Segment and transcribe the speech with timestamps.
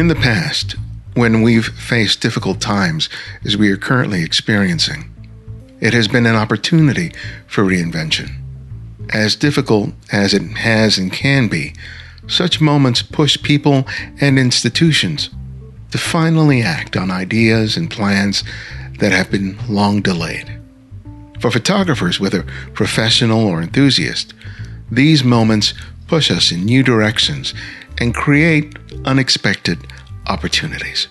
[0.00, 0.76] In the past,
[1.12, 3.10] when we've faced difficult times
[3.44, 5.14] as we are currently experiencing,
[5.78, 7.12] it has been an opportunity
[7.46, 8.30] for reinvention.
[9.10, 11.74] As difficult as it has and can be,
[12.26, 13.86] such moments push people
[14.22, 15.28] and institutions
[15.90, 18.42] to finally act on ideas and plans
[19.00, 20.50] that have been long delayed.
[21.40, 24.32] For photographers, whether professional or enthusiast,
[24.90, 25.74] these moments
[26.10, 27.54] push us in new directions
[27.98, 29.78] and create unexpected
[30.26, 31.06] opportunities.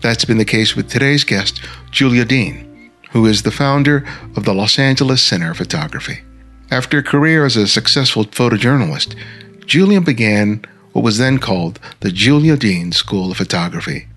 [0.00, 1.60] That's been the case with today's guest,
[1.92, 4.04] Julia Dean, who is the founder
[4.36, 6.24] of the Los Angeles Center of Photography.
[6.68, 9.14] After a career as a successful photojournalist,
[9.66, 14.08] Julia began what was then called the Julia Dean School of Photography.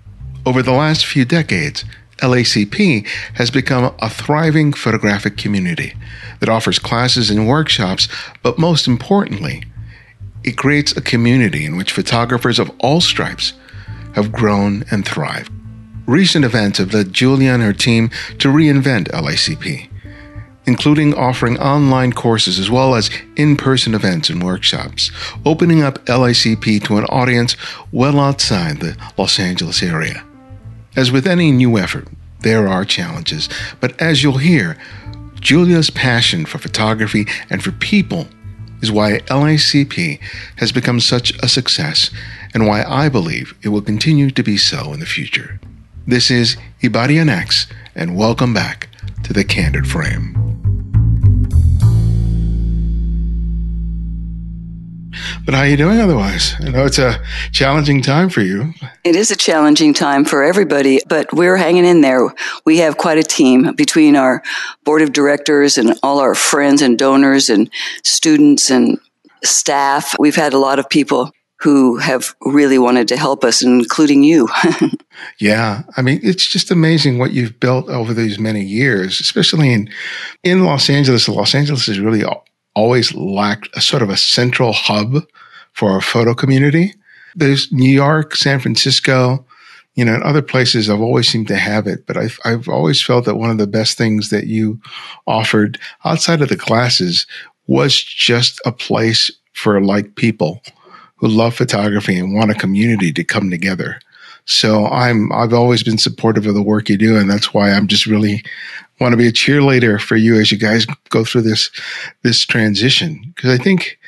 [0.44, 1.84] Over the last few decades,
[2.18, 5.94] LACP has become a thriving photographic community
[6.40, 8.08] that offers classes and workshops,
[8.42, 9.62] but most importantly,
[10.44, 13.52] it creates a community in which photographers of all stripes
[14.14, 15.52] have grown and thrived.
[16.06, 19.88] Recent events have led Julia and her team to reinvent LACP,
[20.66, 25.10] including offering online courses as well as in person events and workshops,
[25.44, 27.56] opening up LACP to an audience
[27.92, 30.24] well outside the Los Angeles area.
[30.96, 32.08] As with any new effort,
[32.40, 33.48] there are challenges,
[33.80, 34.78] but as you'll hear,
[35.40, 38.28] Julia's passion for photography and for people
[38.80, 40.20] is why LACP
[40.56, 42.10] has become such a success
[42.54, 45.60] and why I believe it will continue to be so in the future.
[46.06, 48.88] This is Ibarionex, and welcome back
[49.24, 50.47] to the Candid Frame.
[55.44, 56.54] But how are you doing otherwise?
[56.60, 57.20] I know it's a
[57.52, 58.72] challenging time for you.
[59.04, 62.32] It is a challenging time for everybody, but we're hanging in there.
[62.64, 64.42] We have quite a team between our
[64.84, 67.70] board of directors and all our friends and donors and
[68.04, 68.98] students and
[69.44, 70.14] staff.
[70.18, 74.48] We've had a lot of people who have really wanted to help us, including you.
[75.40, 75.82] yeah.
[75.96, 79.90] I mean, it's just amazing what you've built over these many years, especially in,
[80.44, 81.28] in Los Angeles.
[81.28, 82.22] Los Angeles is really
[82.78, 85.24] always lacked a sort of a central hub
[85.72, 86.94] for our photo community.
[87.34, 89.44] There's New York, San Francisco,
[89.96, 92.06] you know, and other places I've always seemed to have it.
[92.06, 94.80] But I've, I've always felt that one of the best things that you
[95.26, 97.26] offered outside of the classes
[97.66, 100.62] was just a place for like people
[101.16, 104.00] who love photography and want a community to come together.
[104.44, 107.88] So I'm I've always been supportive of the work you do, and that's why I'm
[107.88, 108.42] just really
[109.00, 111.70] want to be a cheerleader for you as you guys go through this
[112.22, 113.98] this transition because I think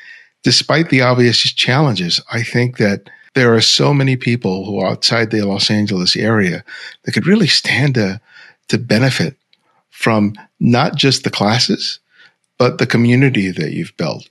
[0.43, 5.31] despite the obvious challenges I think that there are so many people who are outside
[5.31, 6.65] the Los Angeles area
[7.05, 8.21] that could really stand to
[8.69, 9.37] to benefit
[9.91, 12.01] from not just the classes
[12.61, 14.29] but the community that you've built.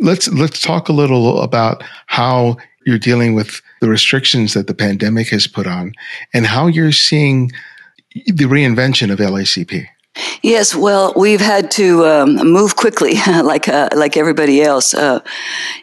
[0.00, 5.28] Let's let's talk a little about how you're dealing with the restrictions that the pandemic
[5.28, 5.92] has put on
[6.34, 7.52] and how you're seeing
[8.26, 9.86] the reinvention of LACP?
[10.42, 14.94] Yes, well, we've had to um, move quickly, like uh, like everybody else.
[14.94, 15.20] Uh,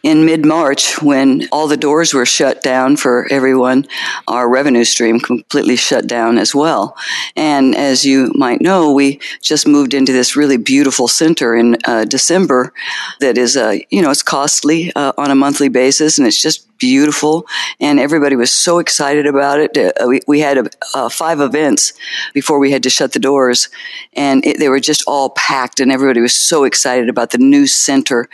[0.04, 3.86] in mid March, when all the doors were shut down for everyone,
[4.28, 6.98] our revenue stream completely shut down as well.
[7.36, 12.06] And as you might know, we just moved into this really beautiful center in uh,
[12.06, 12.74] December.
[13.20, 16.68] That is, uh, you know, it's costly uh, on a monthly basis, and it's just
[16.78, 17.46] beautiful,
[17.80, 19.78] and everybody was so excited about it.
[19.78, 21.94] Uh, we, we had uh, five events
[22.34, 23.70] before we had to shut the doors,
[24.14, 27.68] and it, they were just all packed, and everybody was so excited about the new
[27.68, 28.28] center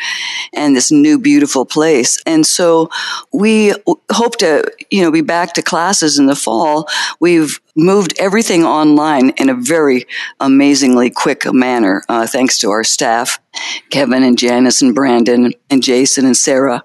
[0.54, 2.22] and this new beautiful place.
[2.26, 2.90] And so
[3.34, 3.74] we
[4.12, 6.88] hope to, you know, be back to classes in the fall.
[7.20, 10.06] We've moved everything online in a very
[10.40, 13.40] amazingly quick manner, uh, thanks to our staff,
[13.90, 16.82] Kevin and Janice and Brandon and Jason and Sarah.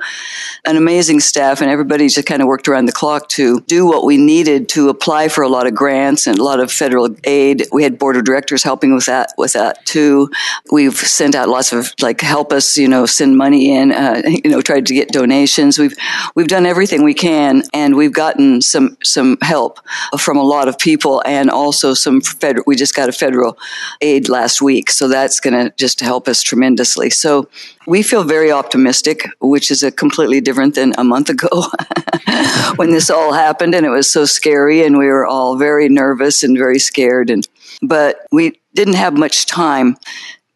[0.64, 4.04] An amazing staff, and everybody just kind of worked around the clock to do what
[4.04, 7.66] we needed to apply for a lot of grants and a lot of federal aid.
[7.72, 10.28] We had board of directors helping with that, with that too.
[10.72, 14.50] We've sent out lots of like help us, you know, send money in, uh, you
[14.50, 15.78] know, tried to get donations.
[15.78, 15.94] We've
[16.34, 19.78] we've done everything we can, and we've gotten some some help
[20.18, 23.58] from a lot of people and also some federal, we just got a federal
[24.00, 24.90] aid last week.
[24.90, 27.10] So that's going to just help us tremendously.
[27.10, 27.48] So
[27.86, 31.48] we feel very optimistic, which is a completely different than a month ago
[32.76, 36.42] when this all happened and it was so scary and we were all very nervous
[36.42, 37.30] and very scared.
[37.30, 37.46] And,
[37.82, 39.96] but we didn't have much time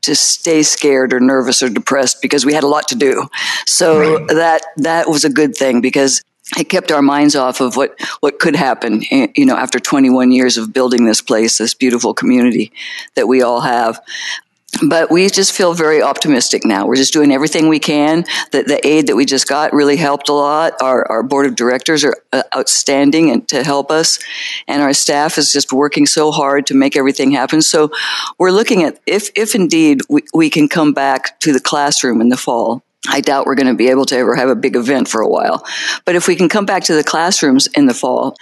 [0.02, 3.28] to stay scared or nervous or depressed because we had a lot to do.
[3.66, 4.28] So right.
[4.28, 6.22] that that was a good thing because
[6.58, 10.32] it kept our minds off of what, what could happen, eh, you know, after 21
[10.32, 12.72] years of building this place, this beautiful community
[13.14, 14.00] that we all have.
[14.88, 16.86] but we just feel very optimistic now.
[16.86, 18.24] We're just doing everything we can.
[18.52, 20.74] The, the aid that we just got really helped a lot.
[20.80, 24.18] Our, our board of directors are uh, outstanding and to help us,
[24.68, 27.62] and our staff is just working so hard to make everything happen.
[27.62, 27.90] So
[28.38, 32.28] we're looking at if if indeed we, we can come back to the classroom in
[32.28, 35.08] the fall I doubt we're going to be able to ever have a big event
[35.08, 35.64] for a while.
[36.04, 38.36] But if we can come back to the classrooms in the fall,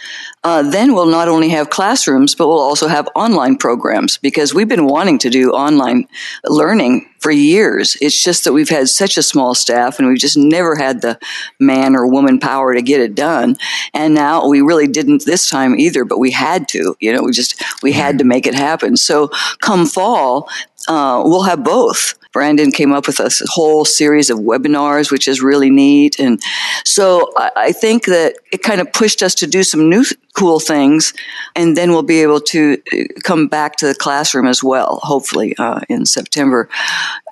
[0.44, 4.68] uh, then we'll not only have classrooms, but we'll also have online programs because we've
[4.68, 6.06] been wanting to do online
[6.46, 7.96] learning for years.
[8.00, 11.18] It's just that we've had such a small staff and we've just never had the
[11.58, 13.56] man or woman power to get it done.
[13.92, 17.32] And now we really didn't this time either, but we had to, you know, we
[17.32, 18.96] just, we had to make it happen.
[18.96, 19.28] So
[19.60, 20.48] come fall,
[20.86, 22.14] uh, we'll have both.
[22.38, 26.20] Brandon came up with a whole series of webinars, which is really neat.
[26.20, 26.40] And
[26.84, 30.04] so I, I think that it kind of pushed us to do some new
[30.34, 31.12] cool things.
[31.56, 35.56] And then we'll be able to uh, come back to the classroom as well, hopefully,
[35.58, 36.68] uh, in September.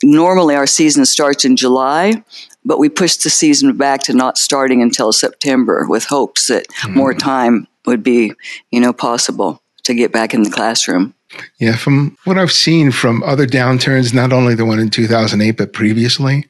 [0.03, 2.25] Normally, our season starts in July,
[2.65, 6.99] but we pushed the season back to not starting until September with hopes that mm-hmm.
[6.99, 8.33] more time would be,
[8.73, 11.15] you know, possible to get back in the classroom.
[11.59, 15.73] Yeah, from what I've seen from other downturns, not only the one in 2008, but
[15.73, 16.47] previously,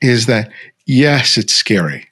[0.00, 0.50] is that
[0.86, 2.06] yes, it's scary,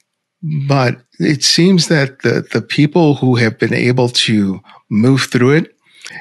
[0.67, 5.75] but it seems that the, the people who have been able to move through it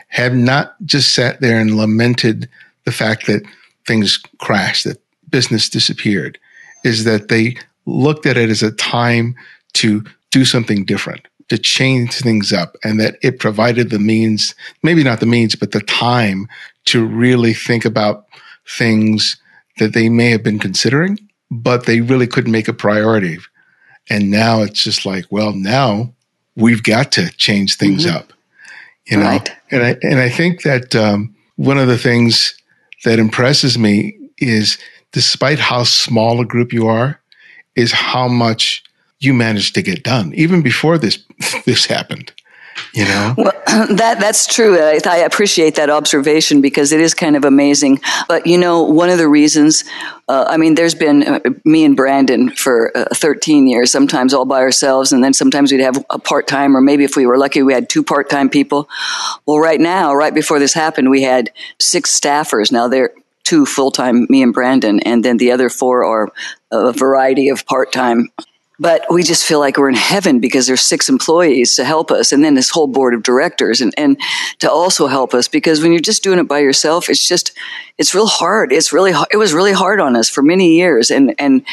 [0.09, 2.49] have not just sat there and lamented
[2.85, 3.43] the fact that
[3.87, 6.39] things crashed, that business disappeared,
[6.85, 9.35] is that they looked at it as a time
[9.75, 15.05] to do something different to change things up and that it provided the means, maybe
[15.05, 16.49] not the means, but the time
[16.87, 18.27] to really think about
[18.69, 19.41] things
[19.79, 21.19] that they may have been considering,
[21.51, 23.39] but they really couldn't make a priority.
[24.11, 26.13] And now it's just like, well, now
[26.57, 28.17] we've got to change things mm-hmm.
[28.17, 28.33] up,
[29.07, 29.25] you know?
[29.25, 29.51] Right.
[29.71, 32.55] And I, and I think that, um, one of the things
[33.05, 34.79] that impresses me is
[35.13, 37.21] despite how small a group you are,
[37.75, 38.85] is how much
[39.19, 41.25] you managed to get done even before this
[41.65, 42.33] this happened
[42.93, 43.35] you know?
[43.37, 43.53] Well,
[43.97, 44.79] that that's true.
[44.79, 48.01] I, I, appreciate that observation because it is kind of amazing.
[48.29, 49.85] But you know one of the reasons
[50.29, 54.45] uh, i mean there's been uh, me and brandon for uh, 13 years sometimes all
[54.45, 57.63] by ourselves and then sometimes we'd have a part-time or maybe if we were lucky
[57.63, 58.89] we had two part-time people.
[59.47, 62.73] Well right now right before this happened we had six staffers.
[62.73, 63.13] Now they're
[63.45, 66.29] two full-time me and brandon and then the other four are
[66.71, 68.29] a variety of part-time
[68.79, 72.33] but we just feel like we're in heaven because there's six employees to help us
[72.33, 74.21] and then this whole board of directors and, and
[74.59, 77.53] to also help us because when you're just doing it by yourself it's just
[77.99, 78.73] it's real hard.
[78.73, 81.65] It's really it was really hard on us for many years and and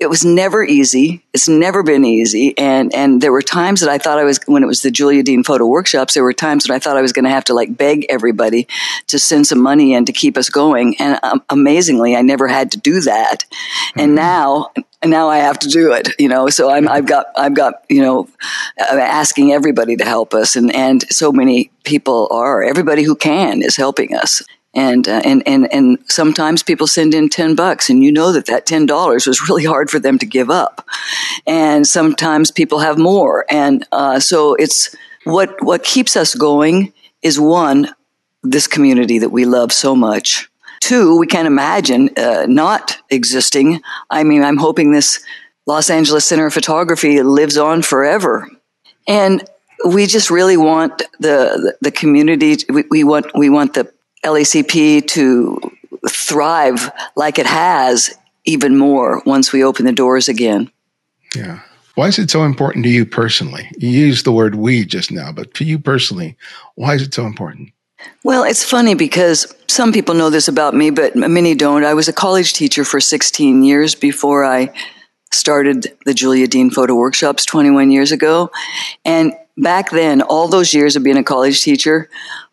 [0.00, 1.22] it was never easy.
[1.34, 2.56] It's never been easy.
[2.56, 5.22] And and there were times that i thought i was when it was the julia
[5.22, 7.54] dean photo workshops there were times when i thought i was going to have to
[7.54, 8.66] like beg everybody
[9.06, 10.96] to send some money in to keep us going.
[10.98, 13.44] And um, amazingly i never had to do that.
[13.44, 14.00] Mm-hmm.
[14.00, 14.70] and now
[15.06, 16.48] and now I have to do it, you know.
[16.48, 18.28] So I'm, I've got, I've got, you know,
[18.76, 22.64] asking everybody to help us, and and so many people are.
[22.64, 24.42] Everybody who can is helping us,
[24.74, 28.46] and uh, and and and sometimes people send in ten bucks, and you know that
[28.46, 30.84] that ten dollars was really hard for them to give up,
[31.46, 34.92] and sometimes people have more, and uh, so it's
[35.22, 36.92] what what keeps us going
[37.22, 37.94] is one
[38.42, 40.48] this community that we love so much
[40.80, 43.80] Two, we can't imagine uh, not existing.
[44.10, 45.22] I mean, I'm hoping this
[45.66, 48.48] Los Angeles Center of Photography lives on forever.
[49.08, 49.48] And
[49.84, 53.92] we just really want the, the, community, we, we, want, we want the
[54.24, 55.60] LACP to
[56.08, 60.70] thrive like it has even more once we open the doors again.
[61.34, 61.60] Yeah.
[61.96, 63.68] Why is it so important to you personally?
[63.78, 66.36] You used the word we just now, but to you personally,
[66.74, 67.70] why is it so important?
[68.24, 71.84] Well, it's funny because some people know this about me, but many don't.
[71.84, 74.72] I was a college teacher for 16 years before I
[75.32, 78.50] started the Julia Dean Photo Workshops 21 years ago.
[79.04, 82.08] And back then, all those years of being a college teacher,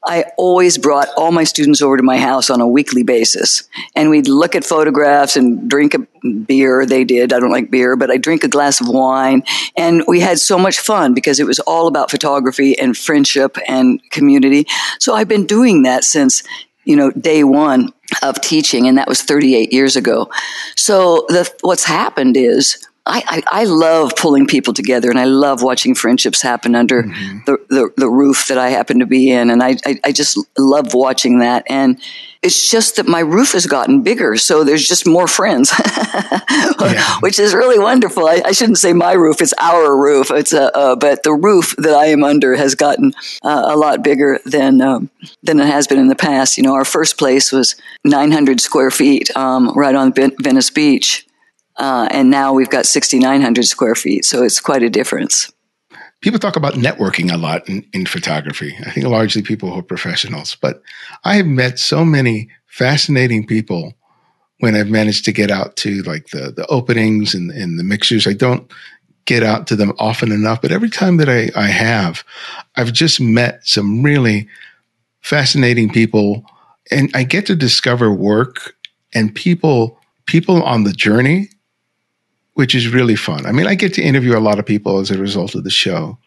[0.05, 3.63] I always brought all my students over to my house on a weekly basis.
[3.95, 6.00] And we'd look at photographs and drink a
[6.45, 6.86] beer.
[6.86, 7.31] They did.
[7.31, 9.43] I don't like beer, but I drink a glass of wine.
[9.77, 14.01] And we had so much fun because it was all about photography and friendship and
[14.12, 14.65] community.
[15.00, 16.43] So I've been doing that since,
[16.83, 18.88] you know, day one of teaching.
[18.88, 20.29] And that was 38 years ago.
[20.75, 25.62] So the, what's happened is I, I, I, love pulling people together and I love
[25.62, 27.39] watching friendships happen under mm-hmm.
[27.45, 29.50] the, the, the, roof that I happen to be in.
[29.50, 31.65] And I, I, I, just love watching that.
[31.69, 32.00] And
[32.43, 35.72] It's just that my roof has gotten bigger, so there's just more friends,
[36.81, 37.17] yeah.
[37.22, 38.27] which is really wonderful.
[38.27, 40.29] I, I, shouldn't say my roof; it's our roof.
[40.29, 44.03] It's a, uh, but the roof that I am under has gotten uh, a lot
[44.03, 45.10] bigger than um,
[45.41, 46.57] than it has been in the past.
[46.57, 51.25] You know, our first place was 900 square feet, um, right on Venice Beach,
[51.77, 54.25] uh, and now we've got 6,900 square feet.
[54.25, 55.51] So it's quite a difference
[56.24, 58.74] people talk about networking a lot in, in photography.
[58.86, 60.82] I think largely people who are professionals, but
[61.25, 63.94] I have met so many fascinating people
[64.60, 68.25] when I've managed to get out to like the, the openings and, and the mixers.
[68.25, 68.72] I don't
[69.25, 72.24] get out to them often enough, but every time that I, I have,
[72.77, 74.48] I've just met some really
[75.20, 76.46] fascinating people
[76.89, 78.75] and I get to discover work
[79.13, 81.50] and people, people on the journey
[82.55, 83.45] which is really fun.
[83.45, 85.69] I mean, I get to interview a lot of people as a result of the
[85.69, 86.17] show,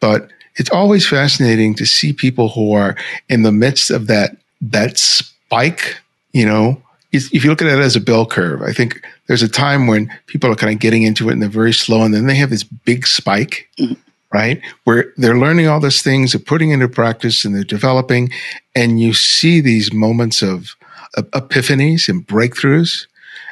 [0.00, 2.96] but it's always fascinating to see people who are
[3.28, 5.98] in the midst of that that spike.
[6.32, 6.82] You know,
[7.12, 10.10] if you look at it as a bell curve, I think there's a time when
[10.26, 12.50] people are kind of getting into it and they're very slow, and then they have
[12.50, 13.68] this big spike.
[13.78, 13.94] Mm-hmm.
[14.34, 18.30] Right, where they're learning all these things, they're putting into practice, and they're developing,
[18.74, 20.74] and you see these moments of,
[21.14, 23.06] of epiphanies and breakthroughs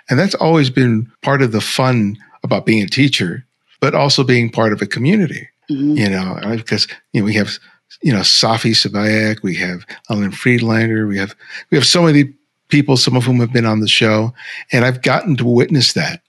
[0.09, 3.45] and that's always been part of the fun about being a teacher,
[3.81, 5.97] but also being part of a community, mm-hmm.
[5.97, 7.59] you know, because, you know, we have,
[8.03, 11.35] you know, Safi Shabaik, we have Ellen Friedlander, we have,
[11.71, 12.35] we have so many
[12.69, 14.35] people, some of whom have been on the show.
[14.73, 16.23] And I've gotten to witness that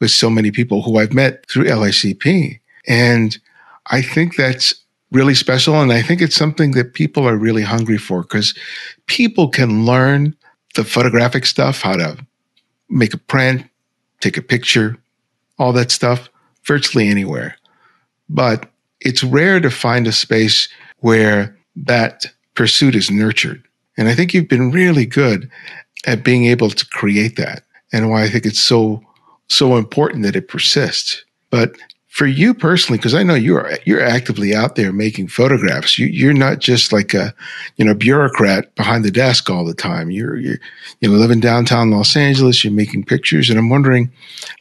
[0.00, 2.60] with so many people who I've met through LACP.
[2.86, 3.38] And
[3.86, 4.74] I think that's
[5.10, 5.80] really special.
[5.80, 8.54] And I think it's something that people are really hungry for because
[9.06, 10.34] people can learn
[10.74, 12.26] the photographic stuff, how to
[12.92, 13.64] make a print,
[14.20, 14.96] take a picture,
[15.58, 16.28] all that stuff,
[16.64, 17.56] virtually anywhere.
[18.28, 18.70] But
[19.00, 20.68] it's rare to find a space
[20.98, 23.62] where that pursuit is nurtured.
[23.96, 25.50] And I think you've been really good
[26.06, 29.02] at being able to create that and why I think it's so,
[29.48, 31.24] so important that it persists.
[31.50, 31.76] But
[32.12, 35.98] for you personally, because I know you're you're actively out there making photographs.
[35.98, 37.34] You, you're not just like a
[37.76, 40.10] you know bureaucrat behind the desk all the time.
[40.10, 40.58] You're you
[41.00, 42.62] you know living downtown Los Angeles.
[42.62, 44.12] You're making pictures, and I'm wondering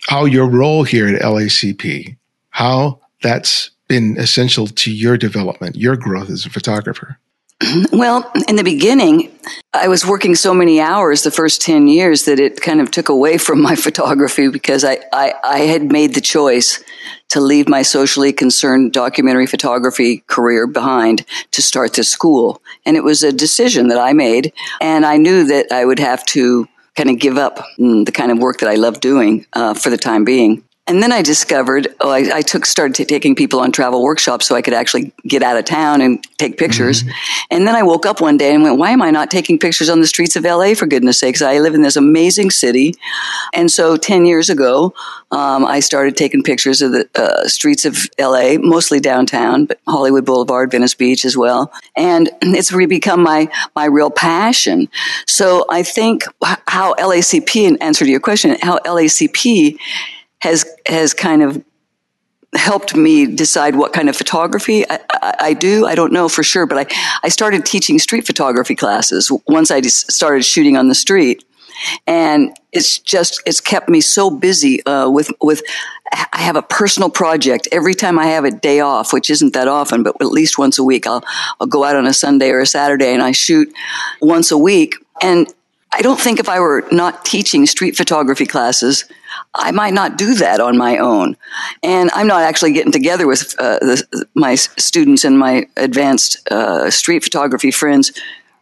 [0.07, 2.15] how your role here at LACP,
[2.51, 7.19] how that's been essential to your development, your growth as a photographer.
[7.91, 9.29] Well, in the beginning,
[9.73, 13.09] I was working so many hours the first 10 years that it kind of took
[13.09, 16.83] away from my photography because I, I, I, had made the choice
[17.31, 22.61] to leave my socially concerned documentary photography career behind to start this school.
[22.85, 24.51] And it was a decision that I made.
[24.81, 28.31] And I knew that I would have to kind of give up mm, the kind
[28.31, 30.63] of work that I love doing uh, for the time being.
[30.91, 34.45] And then I discovered, oh, I, I took, started t- taking people on travel workshops
[34.45, 37.03] so I could actually get out of town and take pictures.
[37.03, 37.45] Mm-hmm.
[37.49, 39.89] And then I woke up one day and went, why am I not taking pictures
[39.89, 41.41] on the streets of LA for goodness sakes?
[41.41, 42.93] I live in this amazing city.
[43.53, 44.93] And so 10 years ago,
[45.31, 50.25] um, I started taking pictures of the uh, streets of LA, mostly downtown, but Hollywood
[50.25, 51.71] Boulevard, Venice Beach as well.
[51.95, 54.89] And it's really become my, my real passion.
[55.25, 56.23] So I think
[56.67, 59.79] how LACP, in answer to your question, how LACP
[60.41, 61.63] has has kind of
[62.53, 65.85] helped me decide what kind of photography I, I, I, do.
[65.85, 69.81] I don't know for sure, but I, I started teaching street photography classes once I
[69.81, 71.45] started shooting on the street.
[72.05, 75.63] And it's just, it's kept me so busy, uh, with, with,
[76.11, 79.67] I have a personal project every time I have a day off, which isn't that
[79.67, 81.23] often, but at least once a week, I'll,
[81.59, 83.73] I'll go out on a Sunday or a Saturday and I shoot
[84.21, 84.95] once a week.
[85.21, 85.47] And
[85.93, 89.05] I don't think if I were not teaching street photography classes,
[89.53, 91.35] I might not do that on my own.
[91.83, 96.89] And I'm not actually getting together with uh, the, my students and my advanced uh,
[96.89, 98.11] street photography friends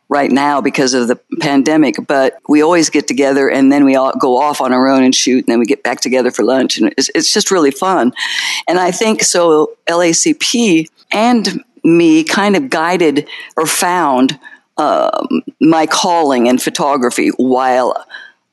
[0.09, 4.11] right now because of the pandemic, but we always get together and then we all
[4.17, 6.79] go off on our own and shoot and then we get back together for lunch
[6.79, 8.11] and it's, it's just really fun.
[8.67, 14.39] And I think so LACP and me kind of guided or found
[14.77, 18.03] um, my calling in photography while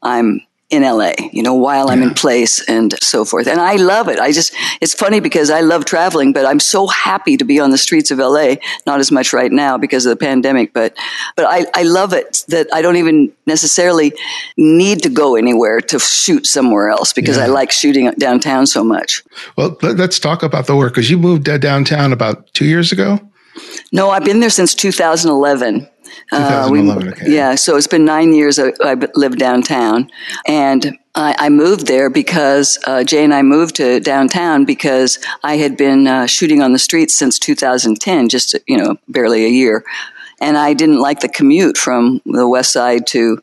[0.02, 3.46] I'm in LA, you know, while I'm in place and so forth.
[3.46, 4.18] And I love it.
[4.18, 7.70] I just, it's funny because I love traveling, but I'm so happy to be on
[7.70, 8.56] the streets of LA.
[8.85, 10.96] Not as much right now because of the pandemic, but,
[11.37, 14.12] but I, I love it that I don't even necessarily
[14.56, 17.44] need to go anywhere to shoot somewhere else because yeah.
[17.44, 19.23] I like shooting downtown so much.
[19.56, 23.20] Well, let's talk about the work because you moved downtown about two years ago.
[23.92, 25.88] No, I've been there since 2011.
[26.30, 27.32] 2011, uh, okay.
[27.32, 30.11] Yeah, so it's been nine years I, I lived downtown.
[30.46, 35.56] And I, I moved there because uh, Jay and I moved to downtown because I
[35.56, 39.85] had been uh, shooting on the streets since 2010, just, you know, barely a year.
[40.40, 43.40] and I didn't like the commute from the west side to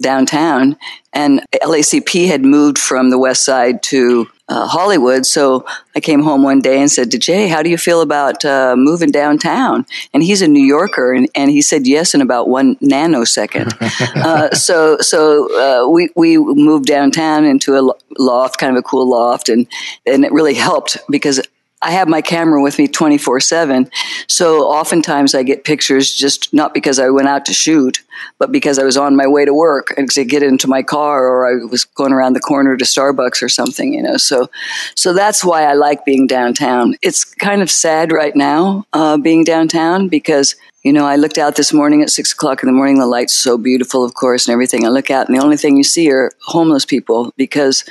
[0.00, 0.76] downtown.
[1.12, 5.26] And LACP had moved from the west side to uh, Hollywood.
[5.26, 8.44] So I came home one day and said to Jay, How do you feel about
[8.44, 9.86] uh, moving downtown?
[10.14, 13.74] And he's a New Yorker, and, and he said yes in about one nanosecond.
[14.16, 17.82] uh, so so uh, we, we moved downtown into a
[18.18, 19.66] loft, kind of a cool loft, and,
[20.06, 21.40] and it really helped because
[21.82, 23.90] I have my camera with me 24 7.
[24.28, 28.02] So oftentimes I get pictures just not because I went out to shoot,
[28.38, 31.26] but because I was on my way to work and to get into my car
[31.26, 34.16] or I was going around the corner to Starbucks or something, you know.
[34.16, 34.48] So,
[34.94, 36.96] so that's why I like being downtown.
[37.02, 41.56] It's kind of sad right now, uh, being downtown because you know, I looked out
[41.56, 43.00] this morning at six o'clock in the morning.
[43.00, 44.86] The light's so beautiful, of course, and everything.
[44.86, 47.84] I look out, and the only thing you see are homeless people because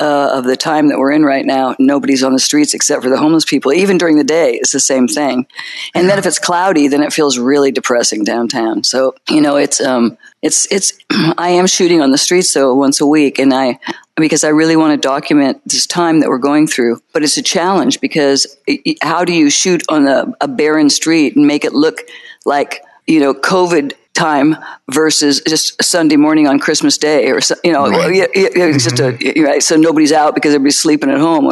[0.00, 3.10] uh, of the time that we're in right now, nobody's on the streets except for
[3.10, 3.72] the homeless people.
[3.72, 5.46] Even during the day, it's the same thing.
[5.94, 8.84] And then if it's cloudy, then it feels really depressing downtown.
[8.84, 10.92] So you know, it's um, it's it's.
[11.38, 13.78] I am shooting on the streets though once a week, and I
[14.16, 17.00] because I really want to document this time that we're going through.
[17.12, 21.36] But it's a challenge because it, how do you shoot on a, a barren street
[21.36, 22.02] and make it look
[22.44, 24.56] like you know COVID time
[24.90, 28.12] versus just Sunday morning on Christmas Day or you know right.
[28.34, 28.72] mm-hmm.
[28.72, 29.42] just a, mm-hmm.
[29.42, 31.48] right so nobody's out because everybody's sleeping at home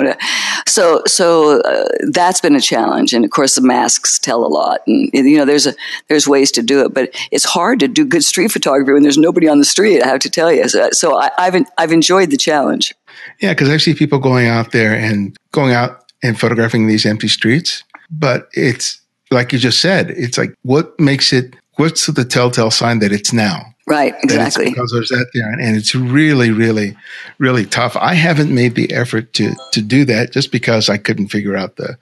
[0.66, 4.80] so so uh, that's been a challenge and of course the masks tell a lot
[4.88, 5.74] and you know there's a
[6.08, 9.18] there's ways to do it but it's hard to do good street photography when there's
[9.18, 12.30] nobody on the street I have to tell you so, so I, I've I've enjoyed
[12.30, 12.92] the challenge
[13.40, 17.28] yeah because I see people going out there and going out and photographing these empty
[17.28, 22.70] streets but it's like you just said, it's like what makes it what's the telltale
[22.70, 23.62] sign that it's now?
[23.86, 24.64] Right, exactly.
[24.64, 26.96] Because there's that there, and it's really, really,
[27.38, 27.96] really tough.
[27.96, 31.76] I haven't made the effort to to do that just because I couldn't figure out
[31.76, 31.96] the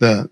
[0.00, 0.28] the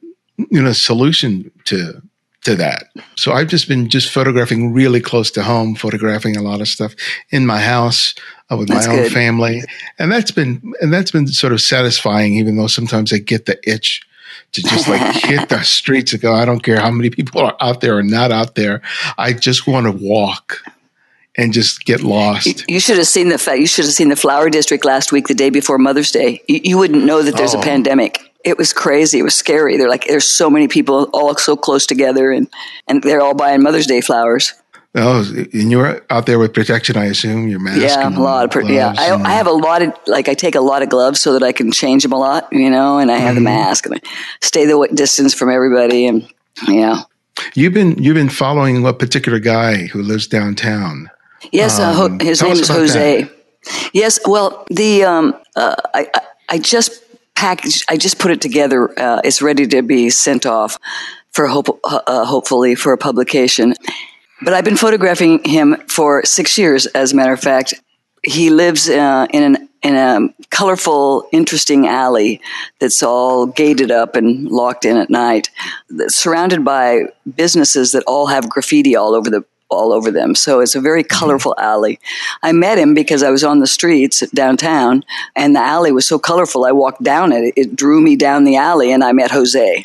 [0.50, 2.02] you know solution to
[2.42, 2.88] to that.
[3.14, 6.94] So I've just been just photographing really close to home, photographing a lot of stuff
[7.30, 8.14] in my house
[8.50, 9.12] uh, with that's my own good.
[9.12, 9.62] family,
[10.00, 12.34] and that's been and that's been sort of satisfying.
[12.34, 14.00] Even though sometimes I get the itch
[14.52, 17.56] to just like hit the streets and go, I don't care how many people are
[17.60, 18.82] out there or not out there.
[19.18, 20.62] I just want to walk
[21.36, 22.64] and just get lost.
[22.68, 25.34] You should have seen the you should have seen the flower district last week, the
[25.34, 26.42] day before Mother's Day.
[26.48, 27.60] You, you wouldn't know that there's oh.
[27.60, 28.32] a pandemic.
[28.44, 29.18] It was crazy.
[29.18, 29.76] It was scary.
[29.76, 32.48] They're like, there's so many people all so close together, and
[32.86, 34.54] and they're all buying Mother's Day flowers.
[34.98, 37.48] Oh, and you're out there with protection, I assume.
[37.48, 37.82] Your mask.
[37.82, 38.50] Yeah, a lot of.
[38.50, 41.20] Pro- yeah, I, I, have a lot of like I take a lot of gloves
[41.20, 42.98] so that I can change them a lot, you know.
[42.98, 43.44] And I have mm-hmm.
[43.44, 44.00] the mask and I
[44.40, 46.26] stay the distance from everybody, and
[46.66, 47.02] yeah.
[47.54, 51.10] You've been you've been following a particular guy who lives downtown.
[51.52, 53.22] Yes, uh, um, uh, his name is Jose.
[53.22, 53.90] That.
[53.92, 56.08] Yes, well, the um, uh, I,
[56.48, 57.02] I just
[57.34, 57.84] packaged.
[57.90, 58.98] I just put it together.
[58.98, 60.78] Uh, it's ready to be sent off
[61.32, 63.74] for hope, uh, hopefully for a publication.
[64.42, 67.74] But I've been photographing him for six years, as a matter of fact.
[68.22, 72.40] He lives uh, in an in a colorful, interesting alley
[72.80, 75.48] that's all gated up and locked in at night,
[76.08, 77.02] surrounded by
[77.36, 80.34] businesses that all have graffiti all over the all over them.
[80.34, 81.18] So it's a very mm-hmm.
[81.18, 81.98] colorful alley.
[82.42, 86.18] I met him because I was on the streets downtown and the alley was so
[86.18, 86.64] colorful.
[86.64, 87.52] I walked down it.
[87.56, 89.84] It drew me down the alley and I met Jose.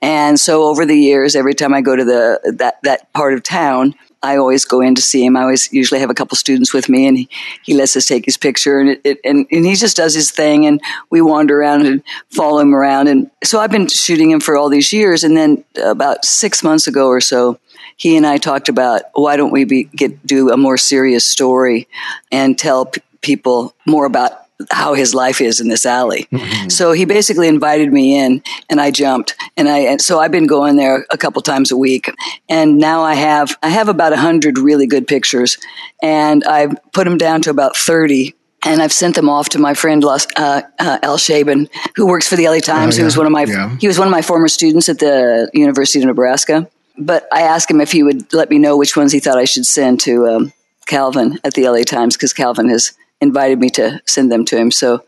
[0.00, 3.42] And so over the years, every time I go to the, that, that part of
[3.42, 5.36] town, I always go in to see him.
[5.36, 7.28] I always usually have a couple students with me, and he,
[7.64, 10.30] he lets us take his picture, and it, it, and and he just does his
[10.30, 14.38] thing, and we wander around and follow him around, and so I've been shooting him
[14.38, 17.58] for all these years, and then about six months ago or so,
[17.96, 21.88] he and I talked about why don't we be, get do a more serious story
[22.30, 24.32] and tell p- people more about
[24.70, 26.28] how his life is in this alley.
[26.30, 26.68] Mm-hmm.
[26.68, 30.46] So he basically invited me in and I jumped and I, and so I've been
[30.46, 32.10] going there a couple times a week
[32.48, 35.58] and now I have, I have about a hundred really good pictures
[36.02, 39.74] and I've put them down to about 30 and I've sent them off to my
[39.74, 42.94] friend uh, uh, Al Shaban, who works for the LA Times.
[42.94, 43.00] Oh, yeah.
[43.00, 43.76] Who was one of my yeah.
[43.80, 46.68] he was one of my former students at the University of Nebraska.
[46.98, 49.44] But I asked him if he would let me know which ones he thought I
[49.44, 50.52] should send to um,
[50.86, 54.70] Calvin at the LA Times because Calvin has invited me to send them to him.
[54.72, 55.04] So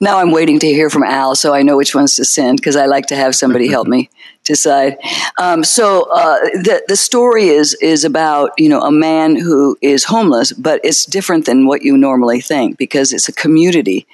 [0.00, 2.76] now I'm waiting to hear from Al, so I know which ones to send because
[2.76, 4.08] I like to have somebody help me
[4.44, 4.96] decide.
[5.38, 10.04] Um, so uh, the the story is is about you know a man who is
[10.04, 14.06] homeless, but it's different than what you normally think because it's a community.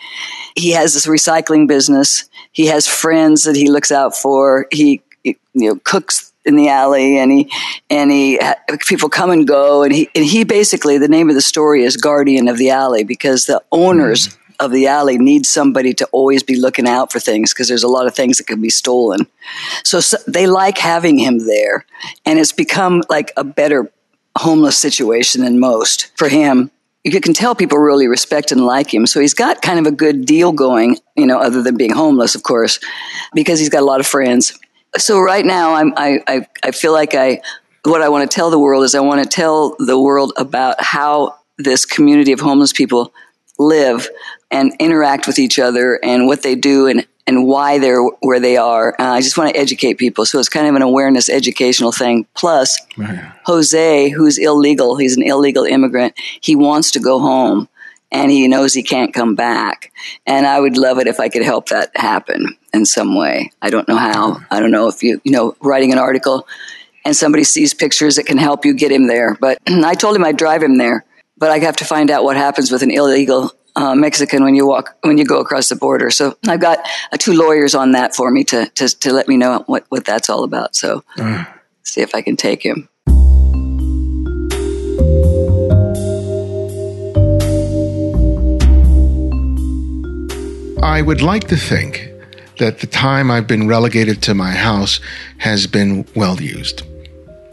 [0.56, 2.24] He has this recycling business.
[2.52, 4.66] He has friends that he looks out for.
[4.72, 7.50] He you know cooks in the alley and he
[7.88, 8.40] and he
[8.86, 11.96] people come and go and he and he basically the name of the story is
[11.96, 14.36] guardian of the alley because the owners mm.
[14.58, 17.88] of the alley need somebody to always be looking out for things because there's a
[17.88, 19.26] lot of things that can be stolen.
[19.84, 21.84] So, so they like having him there,
[22.24, 23.90] and it's become like a better
[24.36, 26.70] homeless situation than most for him.
[27.04, 29.06] You can tell people really respect and like him.
[29.06, 32.36] So he's got kind of a good deal going, you know, other than being homeless,
[32.36, 32.78] of course,
[33.34, 34.56] because he's got a lot of friends.
[34.98, 37.40] So right now, I'm, I, I, I feel like I,
[37.84, 40.76] what I want to tell the world is I want to tell the world about
[40.80, 43.12] how this community of homeless people
[43.58, 44.08] live
[44.50, 48.56] and interact with each other and what they do and, and why they're where they
[48.56, 48.94] are.
[49.00, 50.26] Uh, I just want to educate people.
[50.26, 52.26] So it's kind of an awareness educational thing.
[52.34, 53.32] Plus, right.
[53.44, 57.68] Jose, who's illegal, he's an illegal immigrant, he wants to go home
[58.12, 59.92] and he knows he can't come back.
[60.26, 63.50] And I would love it if I could help that happen in some way.
[63.60, 64.40] I don't know how.
[64.50, 66.46] I don't know if you, you know, writing an article
[67.04, 69.36] and somebody sees pictures that can help you get him there.
[69.40, 71.04] But I told him I'd drive him there
[71.42, 74.64] but I have to find out what happens with an illegal uh, Mexican when you
[74.64, 76.08] walk when you go across the border.
[76.08, 76.78] So I've got
[77.10, 80.04] uh, two lawyers on that for me to, to to let me know what what
[80.04, 80.76] that's all about.
[80.76, 81.44] So uh.
[81.82, 82.88] see if I can take him.
[90.82, 92.10] I would like to think
[92.58, 94.98] that the time I've been relegated to my house
[95.38, 96.82] has been well used.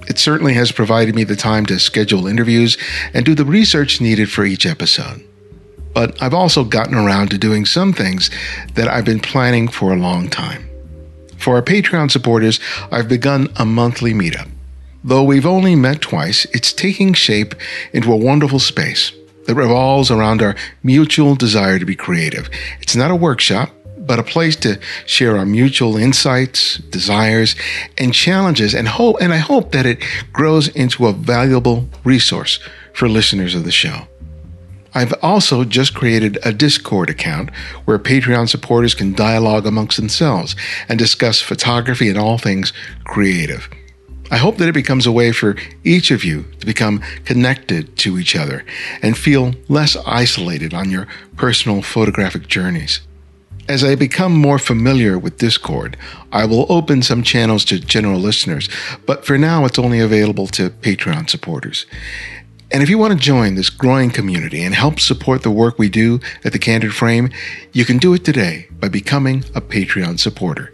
[0.08, 2.76] It certainly has provided me the time to schedule interviews
[3.14, 5.24] and do the research needed for each episode.
[5.94, 8.32] But I've also gotten around to doing some things
[8.74, 10.68] that I've been planning for a long time.
[11.38, 12.60] For our Patreon supporters,
[12.92, 14.50] I've begun a monthly meetup.
[15.04, 17.54] Though we've only met twice, it's taking shape
[17.94, 19.12] into a wonderful space
[19.50, 22.52] that revolves around our mutual desire to be creative.
[22.82, 27.56] It's not a workshop, but a place to share our mutual insights, desires,
[27.98, 29.16] and challenges, and hope.
[29.20, 32.60] And I hope that it grows into a valuable resource
[32.94, 34.08] for listeners of the show.
[34.94, 37.50] I've also just created a Discord account
[37.86, 40.56] where Patreon supporters can dialogue amongst themselves
[40.88, 42.72] and discuss photography and all things
[43.04, 43.68] creative.
[44.32, 48.20] I hope that it becomes a way for each of you to become connected to
[48.20, 48.64] each other
[49.02, 53.02] and feel less isolated on your personal photographic journeys.
[53.68, 55.96] As I become more familiar with Discord,
[56.32, 58.68] I will open some channels to general listeners,
[59.06, 61.86] but for now it's only available to Patreon supporters.
[62.72, 65.90] And if you want to join this growing community and help support the work we
[65.90, 67.32] do at the Candid Frame,
[67.72, 70.72] you can do it today by becoming a Patreon supporter.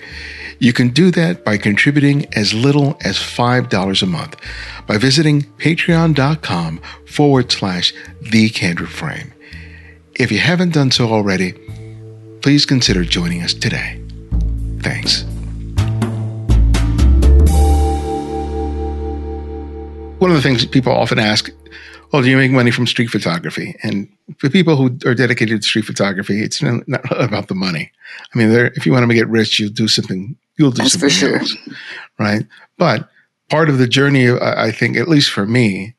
[0.60, 4.36] You can do that by contributing as little as $5 a month
[4.88, 9.34] by visiting patreon.com forward slash the Candid Frame.
[10.16, 11.54] If you haven't done so already,
[12.42, 14.02] please consider joining us today.
[14.82, 15.26] Thanks.
[20.26, 21.52] One of the things people often ask,
[22.12, 23.76] well, do you make money from street photography?
[23.84, 24.10] And
[24.40, 27.92] for people who are dedicated to street photography, it's not about the money.
[28.34, 30.36] I mean, if you want to get rich, you'll do something.
[30.58, 31.56] You'll do That's something for sure, else,
[32.18, 32.44] right?
[32.80, 33.08] But
[33.52, 35.94] part of the journey, I think, at least for me,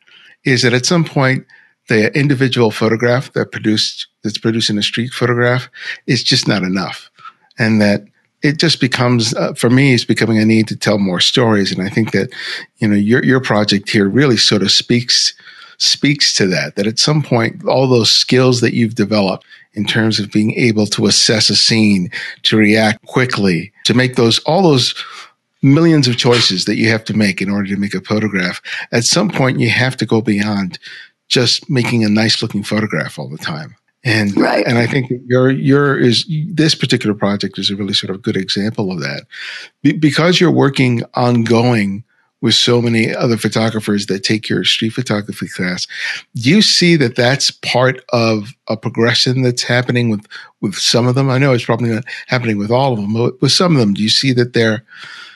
[0.44, 1.46] is that at some point
[1.88, 5.70] the individual photograph that produced that's producing a street photograph
[6.08, 7.12] is just not enough,
[7.60, 8.02] and that
[8.42, 11.82] it just becomes uh, for me it's becoming a need to tell more stories and
[11.82, 12.30] i think that
[12.78, 15.34] you know your your project here really sort of speaks
[15.78, 19.44] speaks to that that at some point all those skills that you've developed
[19.74, 22.10] in terms of being able to assess a scene
[22.42, 24.94] to react quickly to make those all those
[25.62, 28.60] millions of choices that you have to make in order to make a photograph
[28.92, 30.78] at some point you have to go beyond
[31.28, 33.76] just making a nice looking photograph all the time.
[34.06, 34.64] And right.
[34.64, 38.36] and I think your your is this particular project is a really sort of good
[38.36, 39.24] example of that,
[39.82, 42.04] Be, because you're working ongoing
[42.40, 45.88] with so many other photographers that take your street photography class.
[46.36, 50.24] Do you see that that's part of a progression that's happening with
[50.60, 51.28] with some of them?
[51.28, 53.92] I know it's probably not happening with all of them, but with some of them,
[53.92, 54.84] do you see that they're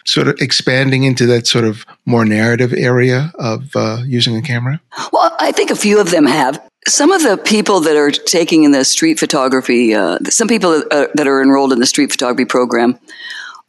[0.05, 4.81] sort of expanding into that sort of more narrative area of uh, using a camera?
[5.13, 6.70] Well, I think a few of them have.
[6.89, 11.07] Some of the people that are taking in the street photography, uh, some people uh,
[11.15, 12.99] that are enrolled in the street photography program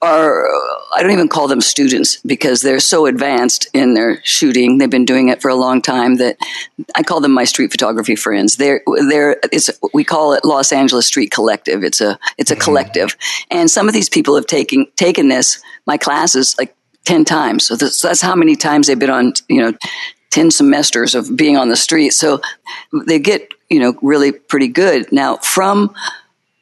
[0.02, 0.48] are
[0.96, 4.78] I don't even call them students because they're so advanced in their shooting.
[4.78, 6.38] They've been doing it for a long time that
[6.96, 8.58] I call them my street photography friends.
[8.58, 11.84] They're they're it's we call it Los Angeles Street Collective.
[11.84, 12.64] It's a it's a mm-hmm.
[12.64, 13.16] collective,
[13.52, 17.68] and some of these people have taken taken this my classes like ten times.
[17.68, 19.74] So that's, that's how many times they've been on you know
[20.32, 22.12] 10 semesters of being on the street.
[22.12, 22.42] So
[23.06, 25.12] they get, you know, really pretty good.
[25.12, 25.94] Now, from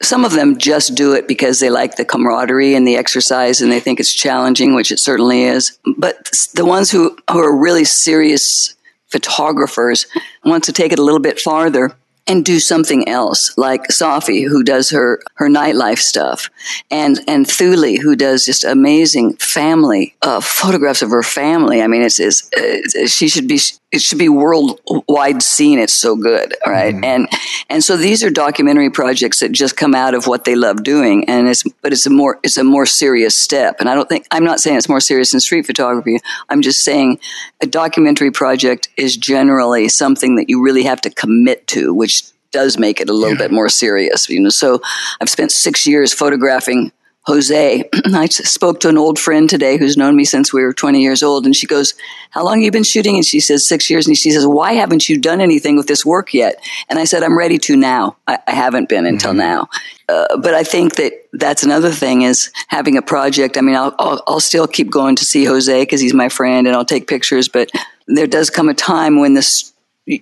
[0.02, 3.72] some of them just do it because they like the camaraderie and the exercise and
[3.72, 5.78] they think it's challenging, which it certainly is.
[5.98, 8.76] But the ones who, who are really serious
[9.08, 10.08] photographers
[10.46, 11.96] want to take it a little bit farther
[12.30, 16.50] and do something else, like Safi, who does her, her nightlife stuff,
[16.92, 21.82] and, and Thule, who does just amazing family, uh, photographs of her family.
[21.82, 23.60] I mean, it's, it's, it's, she should be,
[23.92, 25.80] it should be worldwide seen.
[25.80, 26.56] It's so good.
[26.66, 26.94] right?
[26.94, 27.28] mm And,
[27.70, 31.28] and so these are documentary projects that just come out of what they love doing.
[31.28, 33.80] And it's, but it's a more, it's a more serious step.
[33.80, 36.20] And I don't think, I'm not saying it's more serious than street photography.
[36.50, 37.20] I'm just saying
[37.62, 42.78] a documentary project is generally something that you really have to commit to, which does
[42.78, 43.48] make it a little yeah.
[43.48, 44.30] bit more serious.
[44.30, 44.82] You know, so
[45.20, 46.92] I've spent six years photographing
[47.24, 47.84] Jose.
[48.06, 51.22] I spoke to an old friend today who's known me since we were 20 years
[51.22, 51.94] old, and she goes,
[52.32, 53.16] How long have you been shooting?
[53.16, 54.08] And she says, Six years.
[54.08, 56.64] And she says, Why haven't you done anything with this work yet?
[56.90, 58.18] And I said, I'm ready to now.
[58.28, 59.40] I, I haven't been until mm-hmm.
[59.40, 59.70] now.
[60.08, 63.58] Uh, but I think that that's another thing is having a project.
[63.58, 66.66] I mean, I'll, I'll, I'll still keep going to see Jose because he's my friend
[66.66, 67.70] and I'll take pictures, but
[68.08, 69.72] there does come a time when this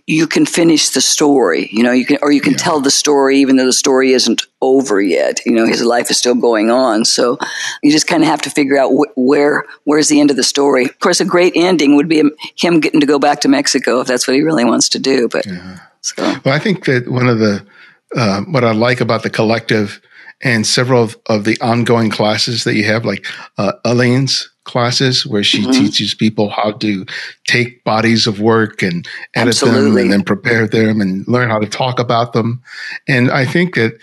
[0.06, 2.58] you can finish the story, you know, you can, or you can yeah.
[2.58, 5.39] tell the story even though the story isn't over yet.
[5.45, 7.06] You know, his life is still going on.
[7.06, 7.38] So
[7.82, 10.43] you just kind of have to figure out wh- where, where's the end of the
[10.43, 10.86] story.
[10.86, 12.21] Of course, a great ending would be
[12.58, 15.30] him getting to go back to Mexico if that's what he really wants to do.
[15.30, 15.80] But, yeah.
[16.02, 16.21] so.
[16.43, 17.65] well, I think that one of the,
[18.13, 20.02] uh, what I like about the collective
[20.41, 23.26] and several of, of the ongoing classes that you have, like
[23.58, 25.71] uh, Aline's classes where she mm-hmm.
[25.71, 27.06] teaches people how to
[27.47, 29.82] take bodies of work and edit Absolutely.
[29.82, 32.62] them and then prepare them and learn how to talk about them.
[33.08, 33.97] And I think that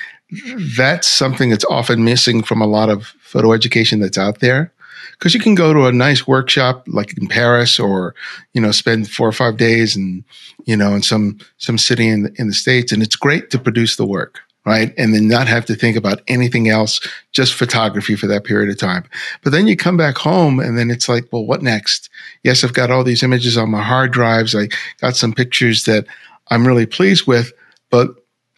[0.76, 4.72] that's something that's often missing from a lot of photo education that's out there.
[5.12, 8.16] Because you can go to a nice workshop like in Paris or,
[8.52, 10.24] you know, spend four or five days and,
[10.64, 12.90] you know, in some, some city in the, in the States.
[12.90, 14.94] And it's great to produce the work right?
[14.96, 17.00] And then not have to think about anything else,
[17.32, 19.04] just photography for that period of time.
[19.42, 22.08] But then you come back home and then it's like, well, what next?
[22.42, 24.54] Yes, I've got all these images on my hard drives.
[24.54, 24.68] I
[25.00, 26.06] got some pictures that
[26.48, 27.52] I'm really pleased with,
[27.90, 28.08] but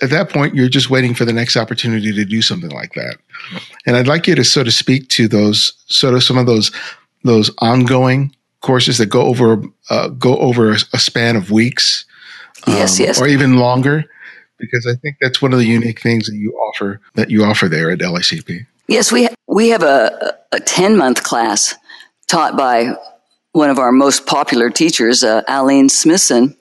[0.02, 3.16] at that point, you're just waiting for the next opportunity to do something like that.
[3.86, 6.70] And I'd like you to sort of speak to those, sort of some of those,
[7.24, 12.04] those ongoing courses that go over, uh, go over a, span of weeks.
[12.66, 13.20] Yes, um, yes.
[13.20, 14.04] Or even longer
[14.58, 17.68] because I think that's one of the unique things that you offer that you offer
[17.68, 18.66] there at LACP.
[18.88, 21.74] Yes, we we have a a ten month class
[22.26, 22.94] taught by
[23.52, 26.54] one of our most popular teachers, uh, Aline Smithson,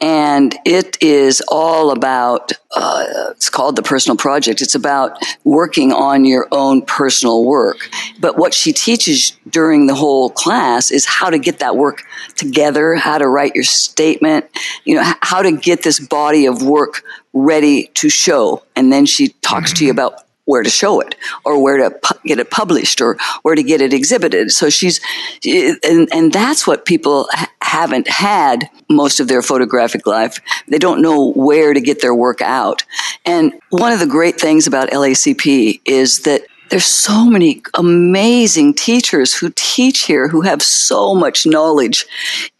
[0.00, 4.62] and it is all about uh, it's called the personal project.
[4.62, 7.88] It's about working on your own personal work.
[8.20, 12.02] But what she teaches during the whole class is how to get that work
[12.36, 14.46] together how to write your statement
[14.84, 18.62] you know how to get this body of work ready to show.
[18.76, 19.98] And then she talks to you mm-hmm.
[19.98, 23.62] about where to show it or where to pu- get it published or where to
[23.62, 24.50] get it exhibited.
[24.50, 25.00] So she's,
[25.44, 30.40] and, and that's what people ha- haven't had most of their photographic life.
[30.68, 32.84] They don't know where to get their work out.
[33.24, 39.34] And one of the great things about LACP is that there's so many amazing teachers
[39.34, 42.06] who teach here who have so much knowledge.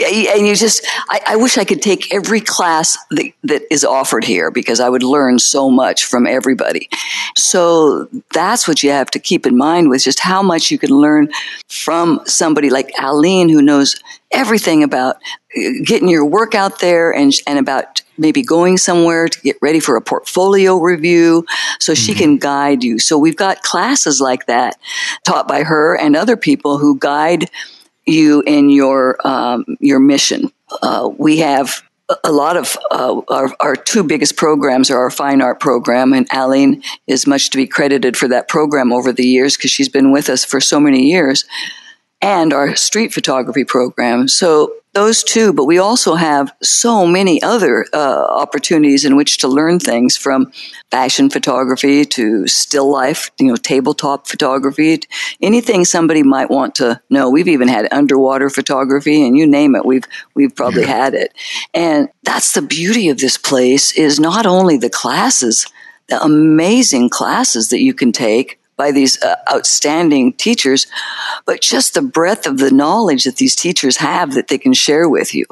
[0.00, 4.24] And you just, I, I, wish I could take every class that, that is offered
[4.24, 6.88] here because I would learn so much from everybody.
[7.36, 10.90] So that's what you have to keep in mind with just how much you can
[10.90, 11.28] learn
[11.68, 13.96] from somebody like Aline who knows
[14.32, 15.16] everything about
[15.56, 19.80] uh, getting your work out there and, and about maybe going somewhere to get ready
[19.80, 21.44] for a portfolio review
[21.80, 22.20] so she mm-hmm.
[22.20, 22.98] can guide you.
[22.98, 24.78] So we've got classes like that
[25.24, 27.50] taught by her and other people who guide
[28.06, 30.52] you in your, um, your mission.
[30.82, 31.82] Uh, we have
[32.24, 36.26] a lot of uh, our, our, two biggest programs are our fine art program, and
[36.32, 40.10] Aline is much to be credited for that program over the years because she's been
[40.10, 41.44] with us for so many years
[42.22, 44.28] and our street photography program.
[44.28, 49.48] So those two, but we also have so many other uh, opportunities in which to
[49.48, 50.52] learn things from
[50.90, 55.00] fashion photography to still life, you know, tabletop photography,
[55.40, 57.30] anything somebody might want to know.
[57.30, 59.84] We've even had underwater photography and you name it.
[59.84, 60.04] We've,
[60.34, 60.88] we've probably yeah.
[60.88, 61.32] had it.
[61.72, 65.66] And that's the beauty of this place is not only the classes,
[66.08, 70.86] the amazing classes that you can take, by these uh, outstanding teachers,
[71.44, 75.06] but just the breadth of the knowledge that these teachers have that they can share
[75.06, 75.44] with you.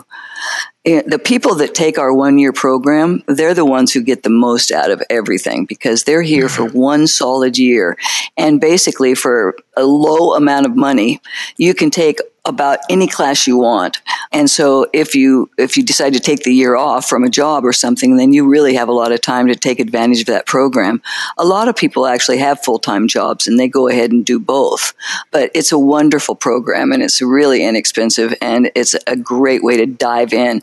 [0.86, 4.30] And the people that take our one year program, they're the ones who get the
[4.30, 6.78] most out of everything because they're here for mm-hmm.
[6.78, 7.98] one solid year.
[8.38, 11.20] And basically, for a low amount of money,
[11.58, 14.00] you can take about any class you want.
[14.32, 17.64] And so if you if you decide to take the year off from a job
[17.64, 20.46] or something, then you really have a lot of time to take advantage of that
[20.46, 21.02] program.
[21.36, 24.94] A lot of people actually have full-time jobs and they go ahead and do both.
[25.30, 29.86] But it's a wonderful program and it's really inexpensive and it's a great way to
[29.86, 30.62] dive in.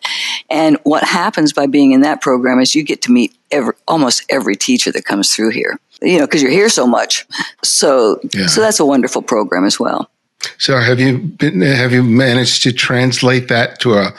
[0.49, 4.25] And what happens by being in that program is you get to meet every, almost
[4.29, 5.79] every teacher that comes through here.
[6.01, 7.25] You know, because you're here so much.
[7.63, 8.47] So yeah.
[8.47, 10.09] so that's a wonderful program as well.
[10.57, 14.13] So have you been, have you managed to translate that to a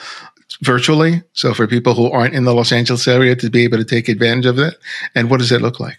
[0.61, 1.23] virtually?
[1.33, 4.09] So for people who aren't in the Los Angeles area to be able to take
[4.09, 4.75] advantage of it?
[5.15, 5.97] And what does it look like?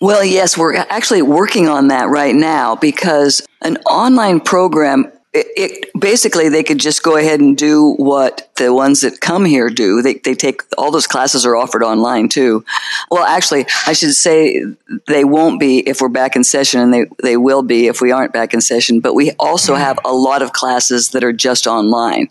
[0.00, 6.00] Well, yes, we're actually working on that right now because an online program it, it,
[6.00, 10.00] basically they could just go ahead and do what the ones that come here do.
[10.00, 12.64] They, they take all those classes are offered online too.
[13.10, 14.64] Well, actually, I should say
[15.08, 18.12] they won't be if we're back in session, and they they will be if we
[18.12, 19.00] aren't back in session.
[19.00, 19.82] But we also mm-hmm.
[19.82, 22.28] have a lot of classes that are just online.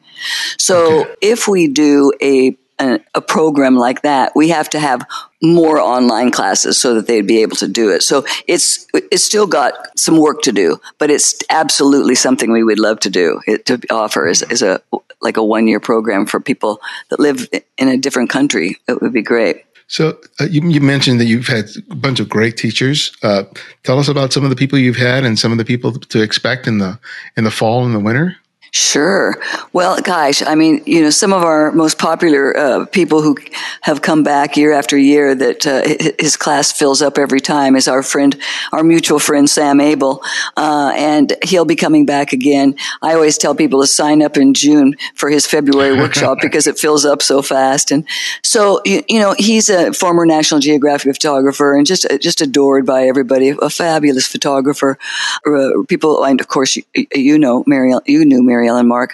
[0.58, 1.16] So okay.
[1.22, 5.06] if we do a a, a program like that, we have to have
[5.44, 8.02] more online classes so that they'd be able to do it.
[8.02, 12.80] So it's it's still got some work to do, but it's absolutely something we would
[12.80, 13.42] love to do.
[13.46, 14.82] It, to offer is, is a
[15.22, 16.80] like a one year program for people
[17.10, 18.78] that live in a different country.
[18.88, 19.66] It would be great.
[19.88, 23.12] So uh, you, you, mentioned that you've had a bunch of great teachers.
[23.22, 23.44] Uh,
[23.84, 26.22] tell us about some of the people you've had and some of the people to
[26.22, 26.98] expect in the
[27.36, 28.38] in the fall and the winter.
[28.76, 29.36] Sure.
[29.72, 33.38] Well, gosh, I mean, you know, some of our most popular uh, people who
[33.82, 35.84] have come back year after year that uh,
[36.18, 38.36] his class fills up every time is our friend,
[38.72, 40.24] our mutual friend Sam Abell,
[40.58, 42.74] uh, and he'll be coming back again.
[43.04, 46.80] I always tell people to sign up in June for his February workshop because it
[46.80, 47.92] fills up so fast.
[47.92, 48.08] And
[48.42, 53.04] so, you, you, know, he's a former National Geographic photographer and just just adored by
[53.04, 53.50] everybody.
[53.62, 54.98] A fabulous photographer.
[55.46, 56.84] Uh, people, and of course, you,
[57.14, 58.63] you know, Mary, you knew Mary.
[58.64, 59.12] Mary Ellen Mark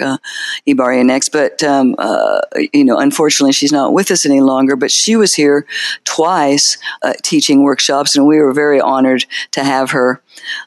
[0.67, 1.31] Ibarionex.
[1.31, 2.41] But, um, uh,
[2.73, 4.75] you know, unfortunately, she's not with us any longer.
[4.75, 5.65] But she was here
[6.03, 10.21] twice uh, teaching workshops, and we were very honored to have her.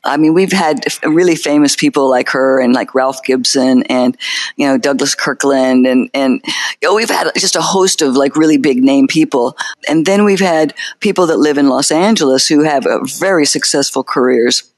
[0.05, 4.17] I mean, we've had really famous people like her and like Ralph Gibson and,
[4.57, 6.43] you know, Douglas Kirkland and, and,
[6.81, 9.57] you know, we've had just a host of like really big name people.
[9.89, 14.05] And then we've had people that live in Los Angeles who have uh, very successful
[14.05, 14.72] careers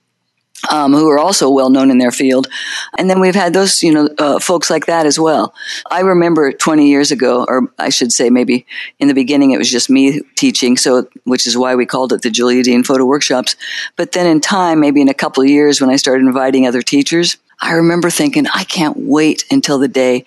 [0.71, 2.49] um, who are also well known in their field.
[2.99, 5.55] And then we've had those, you know, uh, folks like that as well.
[5.91, 8.67] I remember 20 years ago, or I should say maybe
[8.99, 12.23] in the beginning it was just me teaching, so which is why we called it
[12.23, 13.57] the Julia Dean Photo Workshops.
[13.97, 16.83] But then in time, maybe in a couple of years when I started inviting other
[16.83, 20.25] teachers, I remember thinking, I can't wait until the day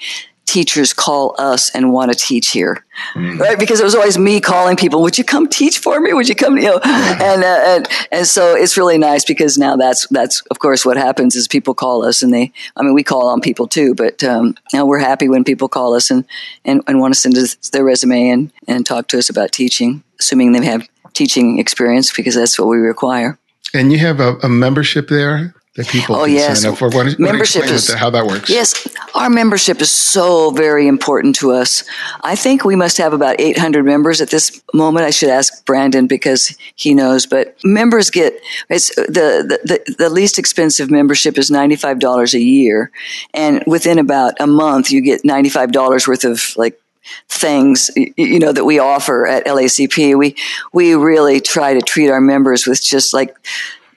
[0.47, 2.83] teachers call us and want to teach here,
[3.13, 3.38] mm.
[3.38, 3.60] right?
[3.60, 5.01] Because it was always me calling people.
[5.03, 6.13] Would you come teach for me?
[6.13, 6.57] Would you come?
[6.57, 10.60] You know, and, uh, and and so it's really nice because now that's that's of
[10.60, 12.51] course what happens is people call us and they.
[12.75, 15.93] I mean, we call on people too, but um, now we're happy when people call
[15.93, 16.25] us and
[16.65, 20.03] and, and want to send us their resume and and talk to us about teaching,
[20.19, 23.38] assuming they have teaching experience because that's what we require.
[23.73, 26.61] And you have a, a membership there that people oh, yes.
[26.63, 26.89] sign up for?
[26.89, 28.49] What, membership what is, how that works.
[28.49, 31.83] Yes, our membership is so very important to us.
[32.21, 35.05] I think we must have about 800 members at this moment.
[35.05, 40.39] I should ask Brandon because he knows, but members get, it's the, the, the least
[40.39, 42.91] expensive membership is $95 a year.
[43.35, 46.81] And within about a month, you get $95 worth of like
[47.29, 50.17] things you know that we offer at LACP.
[50.17, 50.35] We
[50.73, 53.33] we really try to treat our members with just like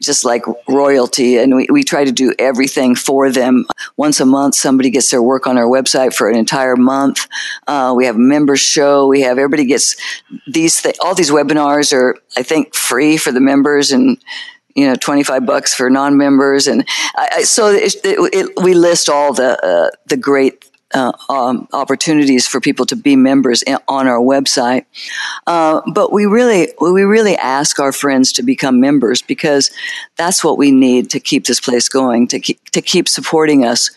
[0.01, 3.67] just like royalty and we, we try to do everything for them.
[3.97, 7.27] Once a month somebody gets their work on our website for an entire month.
[7.67, 9.07] Uh, we have a members show.
[9.07, 9.97] We have everybody gets
[10.47, 14.19] these th- all these webinars are i think free for the members and
[14.75, 16.67] you know 25 bucks for non-members.
[16.67, 16.87] And
[17.17, 22.47] I, so it, it, it, we list all the uh, the great uh, um, opportunities
[22.47, 24.85] for people to be members in, on our website.
[25.47, 29.71] Uh, but we really, we really ask our friends to become members because
[30.17, 33.91] that's what we need to keep this place going, to keep, to keep supporting us.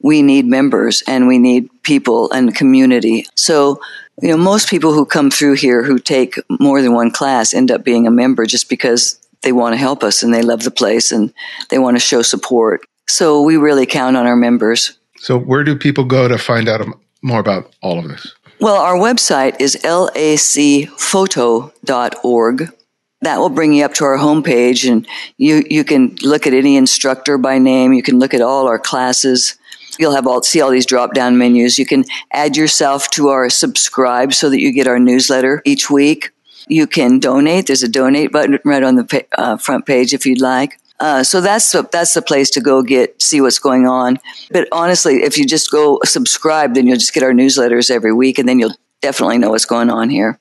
[0.00, 3.26] We need members and we need people and community.
[3.34, 3.80] So,
[4.22, 7.70] you know, most people who come through here who take more than one class end
[7.70, 10.70] up being a member just because they want to help us and they love the
[10.70, 11.32] place and
[11.68, 12.82] they want to show support.
[13.08, 14.97] So we really count on our members.
[15.20, 16.86] So, where do people go to find out
[17.22, 18.34] more about all of this?
[18.60, 22.72] Well, our website is lacphoto.org.
[23.20, 25.04] That will bring you up to our homepage, and
[25.36, 27.92] you, you can look at any instructor by name.
[27.92, 29.58] You can look at all our classes.
[29.98, 31.78] You'll have all see all these drop down menus.
[31.78, 36.30] You can add yourself to our subscribe so that you get our newsletter each week.
[36.68, 37.66] You can donate.
[37.66, 40.78] There's a donate button right on the uh, front page if you'd like.
[41.00, 44.18] Uh, so that's the, that's the place to go get see what's going on.
[44.50, 48.38] But honestly, if you just go subscribe, then you'll just get our newsletters every week,
[48.38, 50.38] and then you'll definitely know what's going on here.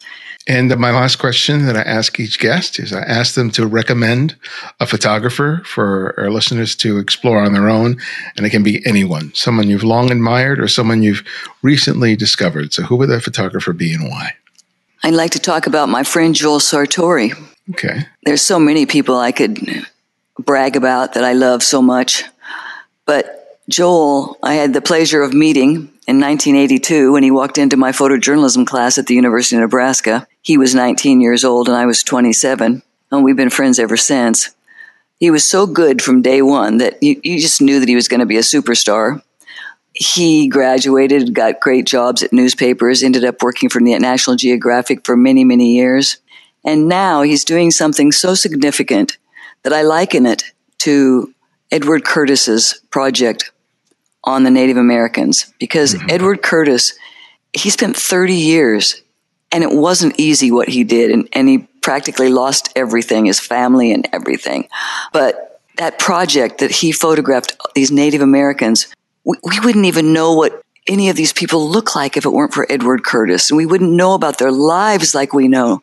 [0.47, 4.37] And my last question that I ask each guest is I ask them to recommend
[4.79, 7.97] a photographer for our listeners to explore on their own.
[8.37, 11.21] And it can be anyone, someone you've long admired or someone you've
[11.63, 12.71] recently discovered.
[12.71, 14.35] So who would that photographer be and why?
[15.03, 17.33] I'd like to talk about my friend Joel Sartore.
[17.71, 18.05] Okay.
[18.23, 19.85] There's so many people I could
[20.39, 22.23] brag about that I love so much.
[23.05, 27.91] But Joel, I had the pleasure of meeting in 1982 when he walked into my
[27.91, 30.27] photojournalism class at the University of Nebraska.
[30.41, 32.81] He was 19 years old and I was 27,
[33.11, 34.55] and we've been friends ever since.
[35.19, 38.07] He was so good from day one that you, you just knew that he was
[38.07, 39.21] going to be a superstar.
[39.93, 45.43] He graduated, got great jobs at newspapers, ended up working for National Geographic for many,
[45.43, 46.17] many years.
[46.63, 49.17] And now he's doing something so significant
[49.67, 50.43] that I liken it
[50.77, 51.33] to
[51.71, 53.51] Edward Curtis's project
[54.23, 56.09] on the Native Americans because mm-hmm.
[56.09, 56.97] Edward Curtis,
[57.51, 59.01] he spent 30 years
[59.51, 63.91] and it wasn't easy what he did and, and he practically lost everything his family
[63.91, 64.69] and everything
[65.11, 68.87] but that project that he photographed these native americans
[69.23, 72.53] we, we wouldn't even know what any of these people look like if it weren't
[72.53, 73.49] for edward curtis.
[73.49, 75.81] And we wouldn't know about their lives like we know.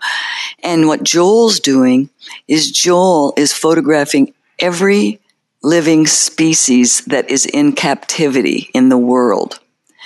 [0.62, 2.10] And what joel's doing
[2.48, 5.20] is joel is photographing every
[5.62, 9.60] living species that is in captivity in the world.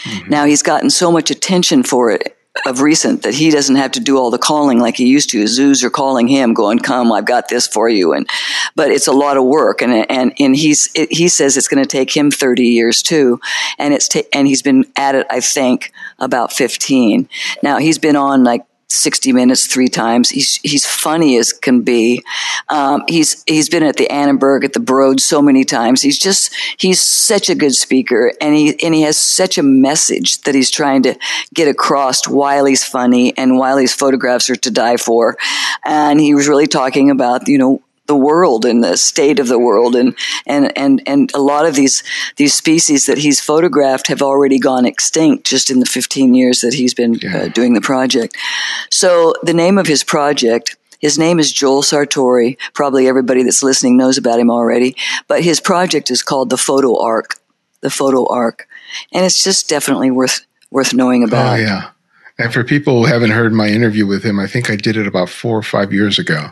[0.05, 0.30] Mm-hmm.
[0.30, 4.00] now he's gotten so much attention for it of recent that he doesn't have to
[4.00, 5.46] do all the calling like he used to.
[5.46, 8.28] Zoos are calling him, going, "Come, I've got this for you." And
[8.74, 11.82] but it's a lot of work, and and and he's it, he says it's going
[11.82, 13.40] to take him thirty years too,
[13.78, 17.28] and it's ta- and he's been at it, I think, about fifteen.
[17.62, 20.30] Now he's been on like 60 minutes three times.
[20.30, 22.22] He's he's funny as can be.
[22.68, 26.01] Um, he's he's been at the Annenberg at the Broad so many times.
[26.01, 30.41] He's just he's such a good speaker, and he and he has such a message
[30.43, 31.14] that he's trying to
[31.53, 35.36] get across while he's funny and while his photographs are to die for.
[35.84, 39.59] And he was really talking about you know the world and the state of the
[39.59, 42.02] world and and and and a lot of these
[42.36, 46.74] these species that he's photographed have already gone extinct just in the 15 years that
[46.74, 48.36] he's been uh, doing the project
[48.90, 53.96] so the name of his project his name is Joel Sartore Probably everybody that's listening
[53.96, 54.96] knows about him already.
[55.28, 57.36] But his project is called the Photo Ark.
[57.80, 58.66] The Photo Ark,
[59.12, 61.52] and it's just definitely worth worth knowing about.
[61.52, 61.90] Oh yeah.
[62.36, 65.06] And for people who haven't heard my interview with him, I think I did it
[65.06, 66.50] about four or five years ago.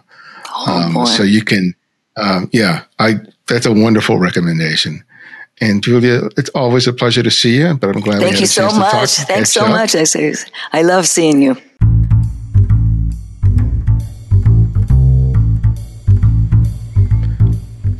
[0.56, 1.74] Oh, um, so you can,
[2.16, 5.04] um, yeah, I that's a wonderful recommendation.
[5.60, 7.74] And Julia, it's always a pleasure to see you.
[7.74, 8.20] But I'm glad.
[8.20, 8.30] That you're here.
[8.30, 9.10] Thank you so much.
[9.10, 9.70] Thanks so up.
[9.70, 9.94] much.
[9.94, 10.34] I say,
[10.72, 11.56] I love seeing you.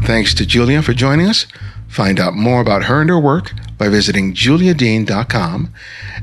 [0.05, 1.47] Thanks to Julia for joining us.
[1.89, 5.73] Find out more about her and her work by visiting juliadean.com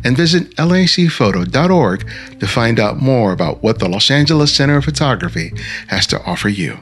[0.04, 2.08] and visit lacphoto.org
[2.40, 5.52] to find out more about what the Los Angeles Center of Photography
[5.88, 6.80] has to offer you.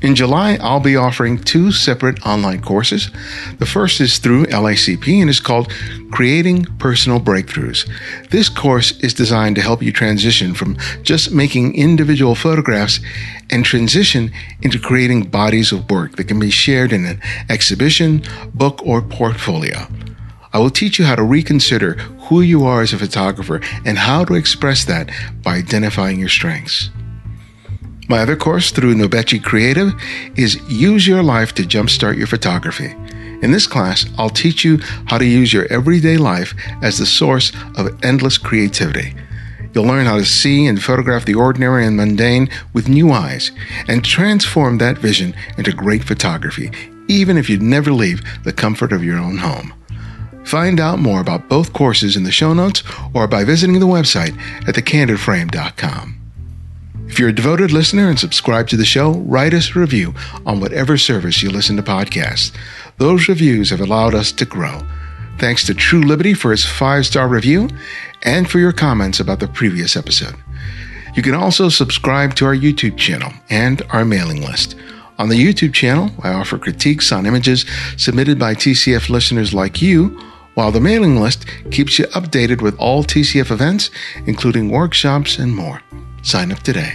[0.00, 3.10] In July, I'll be offering two separate online courses.
[3.58, 5.72] The first is through LACP and is called
[6.12, 7.88] Creating Personal Breakthroughs.
[8.30, 13.00] This course is designed to help you transition from just making individual photographs
[13.50, 14.30] and transition
[14.62, 18.22] into creating bodies of work that can be shared in an exhibition,
[18.54, 19.88] book, or portfolio.
[20.52, 21.94] I will teach you how to reconsider
[22.28, 25.10] who you are as a photographer and how to express that
[25.42, 26.90] by identifying your strengths.
[28.08, 29.92] My other course through Nobechi Creative
[30.34, 32.94] is Use Your Life to Jumpstart Your Photography.
[33.42, 37.52] In this class, I'll teach you how to use your everyday life as the source
[37.76, 39.14] of endless creativity.
[39.74, 43.52] You'll learn how to see and photograph the ordinary and mundane with new eyes
[43.88, 46.70] and transform that vision into great photography,
[47.08, 49.74] even if you'd never leave the comfort of your own home.
[50.44, 52.82] Find out more about both courses in the show notes
[53.12, 54.34] or by visiting the website
[54.66, 56.17] at thecandidframe.com.
[57.08, 60.60] If you're a devoted listener and subscribe to the show, write us a review on
[60.60, 62.54] whatever service you listen to podcasts.
[62.98, 64.82] Those reviews have allowed us to grow.
[65.38, 67.70] Thanks to True Liberty for its five star review
[68.22, 70.36] and for your comments about the previous episode.
[71.14, 74.76] You can also subscribe to our YouTube channel and our mailing list.
[75.18, 77.64] On the YouTube channel, I offer critiques on images
[77.96, 80.20] submitted by TCF listeners like you,
[80.54, 83.90] while the mailing list keeps you updated with all TCF events,
[84.26, 85.82] including workshops and more.
[86.28, 86.92] Sign up today.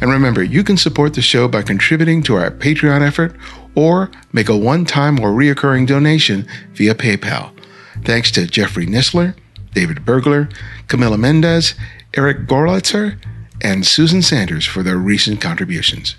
[0.00, 3.34] And remember, you can support the show by contributing to our Patreon effort
[3.74, 7.50] or make a one time or reoccurring donation via PayPal.
[8.04, 9.34] Thanks to Jeffrey Nisler,
[9.72, 10.48] David Bergler,
[10.86, 11.74] Camila Mendez,
[12.14, 13.18] Eric Gorlitzer,
[13.62, 16.14] and Susan Sanders for their recent contributions.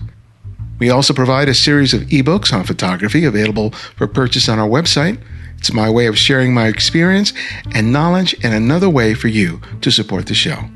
[0.80, 5.18] We also provide a series of ebooks on photography available for purchase on our website.
[5.60, 7.32] It's my way of sharing my experience
[7.74, 10.70] and knowledge and another way for you to support the show.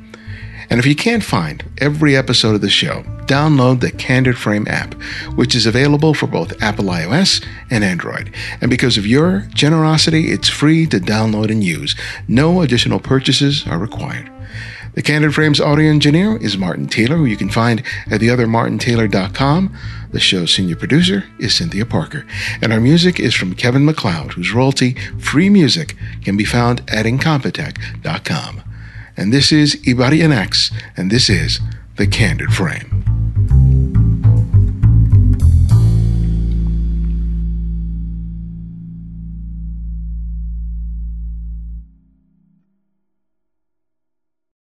[0.71, 4.93] And if you can't find every episode of the show, download the Candid Frame app,
[5.35, 8.33] which is available for both Apple iOS and Android.
[8.61, 11.93] And because of your generosity, it's free to download and use.
[12.29, 14.31] No additional purchases are required.
[14.93, 19.77] The Candid Frames audio engineer is Martin Taylor, who you can find at theothermartintaylor.com.
[20.11, 22.25] The show's senior producer is Cynthia Parker.
[22.61, 27.05] And our music is from Kevin MacLeod, whose royalty free music can be found at
[27.05, 28.63] incompetech.com.
[29.21, 31.59] And this is Ibarionex, and this is
[31.95, 33.10] The Candid Frame.